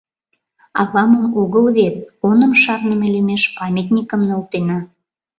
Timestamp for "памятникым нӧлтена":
3.57-4.79